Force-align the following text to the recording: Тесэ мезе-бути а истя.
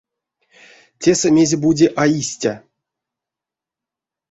Тесэ 1.01 1.27
мезе-бути 1.35 1.87
а 2.01 2.03
истя. 2.19 2.53